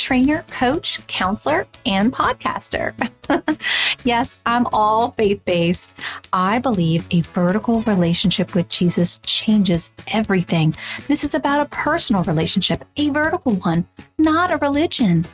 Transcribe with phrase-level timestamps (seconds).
[0.00, 2.94] trainer, coach, counselor, and podcaster.
[4.04, 5.92] yes, I'm all faith based.
[6.32, 10.74] I believe a vertical relationship with Jesus changes everything.
[11.08, 13.86] This is about a personal relationship, a vertical one,
[14.18, 15.26] not a religion.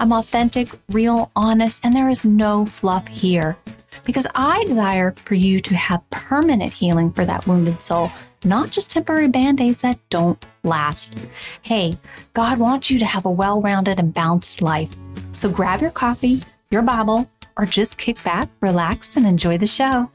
[0.00, 3.56] I'm authentic, real, honest, and there is no fluff here.
[4.08, 8.10] Because I desire for you to have permanent healing for that wounded soul
[8.42, 11.14] not just temporary band aids that don't last.
[11.60, 11.98] Hey,
[12.32, 14.94] God wants you to have a well rounded and balanced life.
[15.32, 17.28] So grab your coffee, your Bible,
[17.58, 20.10] or just kick back, relax, and enjoy the show.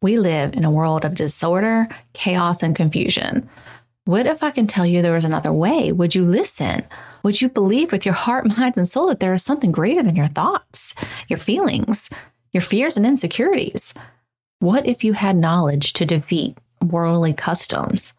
[0.00, 3.48] We live in a world of disorder, chaos, and confusion.
[4.06, 5.92] What if I can tell you there was another way?
[5.92, 6.84] Would you listen?
[7.24, 10.14] Would you believe with your heart, mind, and soul that there is something greater than
[10.14, 10.94] your thoughts,
[11.26, 12.08] your feelings,
[12.52, 13.92] your fears, and insecurities?
[14.60, 18.12] What if you had knowledge to defeat worldly customs,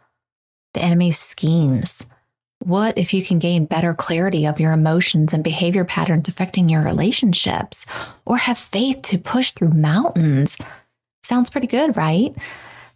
[0.73, 2.03] the enemy's schemes?
[2.59, 6.81] What if you can gain better clarity of your emotions and behavior patterns affecting your
[6.81, 7.85] relationships,
[8.25, 10.57] or have faith to push through mountains?
[11.23, 12.35] Sounds pretty good, right?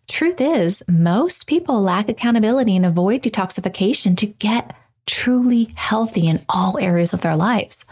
[0.07, 4.75] Truth is, most people lack accountability and avoid detoxification to get
[5.09, 7.85] truly healthy in all areas of their lives.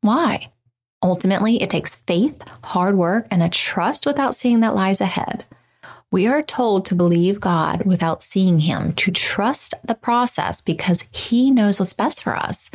[0.00, 0.50] Why?
[1.02, 5.44] Ultimately, it takes faith, hard work, and a trust without seeing that lies ahead.
[6.10, 11.50] We are told to believe God without seeing Him, to trust the process because He
[11.50, 12.70] knows what's best for us.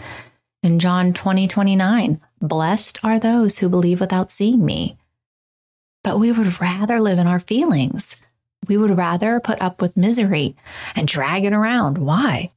[0.61, 4.97] In John 20, 29, blessed are those who believe without seeing me.
[6.03, 8.15] But we would rather live in our feelings.
[8.67, 10.55] We would rather put up with misery
[10.95, 11.97] and drag it around.
[11.97, 12.51] Why?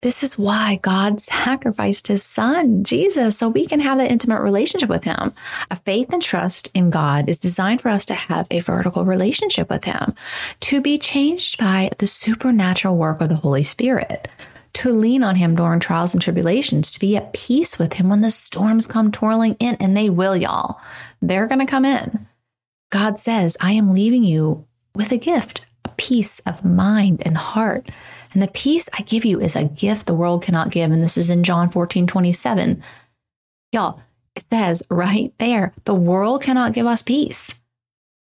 [0.00, 4.88] This is why God sacrificed his son, Jesus, so we can have that intimate relationship
[4.88, 5.32] with him.
[5.72, 9.68] A faith and trust in God is designed for us to have a vertical relationship
[9.68, 10.14] with him,
[10.60, 14.28] to be changed by the supernatural work of the Holy Spirit,
[14.74, 18.20] to lean on him during trials and tribulations, to be at peace with him when
[18.20, 20.80] the storms come twirling in, and they will, y'all.
[21.20, 22.24] They're going to come in.
[22.90, 24.64] God says, I am leaving you
[24.94, 25.62] with a gift,
[26.08, 27.88] peace of mind and heart
[28.32, 30.90] and the peace I give you is a gift the world cannot give.
[30.90, 32.82] And this is in John 14, 27.
[33.72, 34.00] Y'all,
[34.36, 37.54] it says right there, the world cannot give us peace.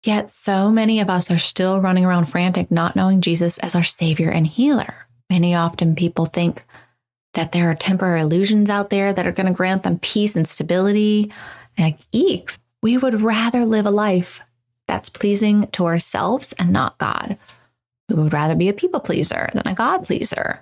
[0.05, 3.85] Yet so many of us are still running around frantic, not knowing Jesus as our
[3.85, 5.07] Savior and healer.
[5.31, 6.65] Many often people think
[7.35, 10.47] that there are temporary illusions out there that are going to grant them peace and
[10.47, 11.33] stability.
[11.79, 14.41] Like, eeks, we would rather live a life
[14.89, 17.39] that's pleasing to ourselves and not God
[18.09, 20.61] who would rather be a people pleaser than a God pleaser.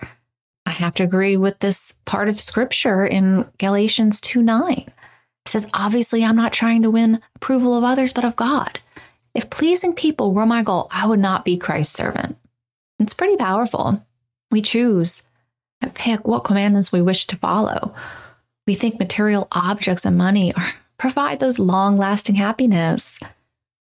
[0.66, 4.72] I have to agree with this part of scripture in Galatians 2 9.
[4.78, 4.94] It
[5.46, 8.78] says, Obviously, I'm not trying to win approval of others, but of God.
[9.34, 12.36] If pleasing people were my goal, I would not be Christ's servant.
[12.98, 14.04] It's pretty powerful.
[14.50, 15.22] We choose
[15.80, 17.94] and pick what commandments we wish to follow.
[18.66, 23.18] We think material objects and money are, provide those long lasting happiness.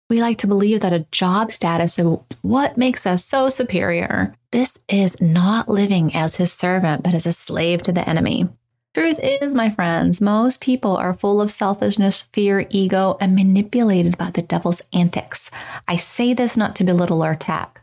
[0.10, 4.34] We like to believe that a job status is what makes us so superior.
[4.52, 8.48] This is not living as his servant, but as a slave to the enemy.
[8.94, 14.30] Truth is, my friends, most people are full of selfishness, fear, ego, and manipulated by
[14.30, 15.52] the devil's antics.
[15.90, 17.82] I say this not to belittle or attack,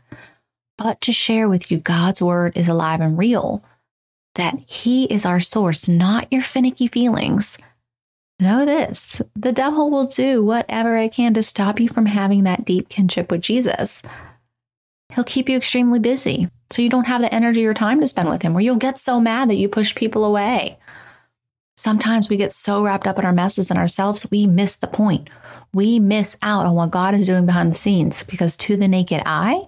[0.79, 3.63] but to share with you God's word is alive and real,
[4.33, 7.57] that he is our source, not your finicky feelings.
[8.39, 12.65] Know this the devil will do whatever it can to stop you from having that
[12.65, 14.03] deep kinship with Jesus.
[15.13, 18.29] He'll keep you extremely busy so you don't have the energy or time to spend
[18.29, 20.77] with him, or you'll get so mad that you push people away.
[21.77, 25.29] Sometimes we get so wrapped up in our messes and ourselves, we miss the point.
[25.73, 29.21] We miss out on what God is doing behind the scenes because to the naked
[29.25, 29.67] eye,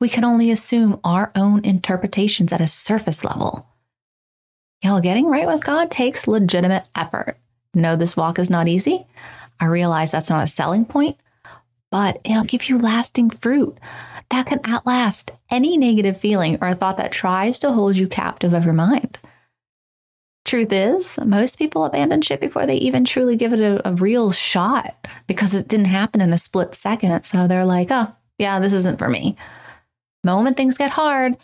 [0.00, 3.66] we can only assume our own interpretations at a surface level.
[4.84, 7.38] Know, getting right with God takes legitimate effort.
[7.74, 9.06] No, this walk is not easy.
[9.60, 11.16] I realize that's not a selling point,
[11.90, 13.78] but it'll give you lasting fruit
[14.30, 18.64] that can outlast any negative feeling or thought that tries to hold you captive of
[18.64, 19.18] your mind.
[20.44, 24.30] Truth is, most people abandon shit before they even truly give it a, a real
[24.30, 24.94] shot
[25.26, 27.24] because it didn't happen in a split second.
[27.24, 29.36] So they're like, oh, yeah, this isn't for me.
[30.22, 31.36] Moment things get hard,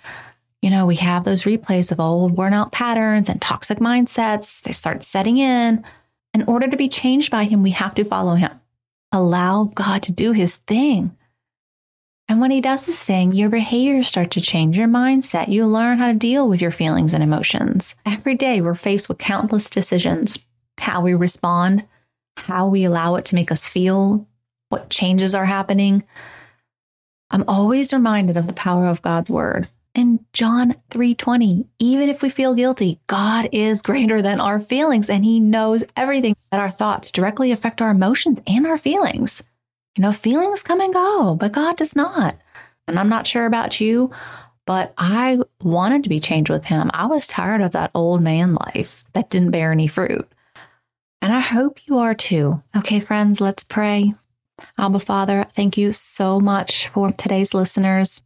[0.62, 4.60] you know, we have those replays of old worn out patterns and toxic mindsets.
[4.62, 5.84] They start setting in.
[6.34, 8.52] In order to be changed by Him, we have to follow Him.
[9.12, 11.16] Allow God to do His thing.
[12.28, 15.48] And when He does His thing, your behaviors start to change, your mindset.
[15.48, 17.96] You learn how to deal with your feelings and emotions.
[18.06, 20.38] Every day, we're faced with countless decisions
[20.78, 21.86] how we respond,
[22.36, 24.26] how we allow it to make us feel,
[24.70, 26.04] what changes are happening.
[27.30, 29.68] I'm always reminded of the power of God's word.
[30.00, 35.26] In John 3:20, even if we feel guilty, God is greater than our feelings and
[35.26, 39.42] he knows everything that our thoughts directly affect our emotions and our feelings.
[39.98, 42.38] You know, feelings come and go, but God does not.
[42.88, 44.10] And I'm not sure about you,
[44.64, 46.90] but I wanted to be changed with him.
[46.94, 50.26] I was tired of that old man life that didn't bear any fruit.
[51.20, 52.62] And I hope you are too.
[52.74, 54.14] Okay, friends, let's pray.
[54.78, 58.22] Abba Father, thank you so much for today's listeners.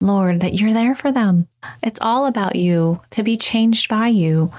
[0.00, 1.48] Lord, that you're there for them.
[1.82, 4.52] It's all about you, to be changed by you.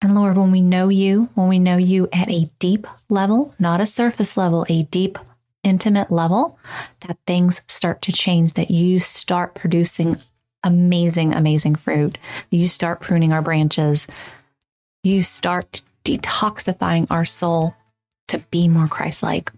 [0.00, 3.80] And Lord, when we know you, when we know you at a deep level, not
[3.80, 5.18] a surface level, a deep,
[5.64, 6.58] intimate level,
[7.00, 10.18] that things start to change, that you start producing
[10.62, 12.18] amazing, amazing fruit.
[12.50, 14.06] You start pruning our branches.
[15.02, 17.74] You start detoxifying our soul
[18.28, 19.52] to be more Christ like.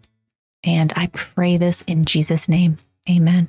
[0.65, 2.79] And I pray this in Jesus' name.
[3.09, 3.49] Amen.